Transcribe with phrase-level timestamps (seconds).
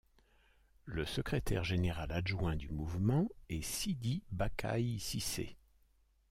[0.85, 5.55] Le secrétaire général adjoint du mouvement est Sidy Bakaye Cissé.